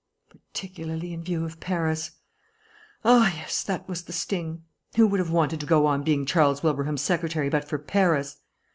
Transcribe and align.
Particularly 0.31 1.13
in 1.13 1.23
view 1.23 1.45
of 1.45 1.59
Paris. 1.59 2.09
Ah, 3.05 3.31
yes, 3.35 3.61
that 3.61 3.87
was 3.87 4.01
the 4.05 4.11
sting. 4.11 4.63
Who 4.95 5.05
would 5.05 5.19
have 5.19 5.29
wanted 5.29 5.59
to 5.59 5.67
go 5.67 5.85
on 5.85 6.01
being 6.01 6.25
Charles 6.25 6.63
Wilbraham's 6.63 7.03
secretary 7.03 7.49
but 7.49 7.67
for 7.69 7.77
Paris? 7.77 8.37